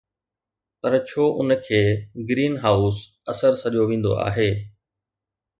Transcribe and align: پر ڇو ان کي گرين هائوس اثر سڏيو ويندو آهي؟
پر 0.79 0.93
ڇو 1.07 1.23
ان 1.39 1.49
کي 1.65 1.81
گرين 2.27 2.53
هائوس 2.63 2.97
اثر 3.31 3.51
سڏيو 3.61 3.83
ويندو 3.89 4.11
آهي؟ 4.27 4.49